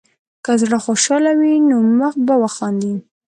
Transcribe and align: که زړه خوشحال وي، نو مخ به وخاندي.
که 0.43 0.51
زړه 0.61 0.77
خوشحال 0.85 1.25
وي، 1.39 1.53
نو 1.69 1.77
مخ 1.99 2.13
به 2.25 2.35
وخاندي. 2.43 2.93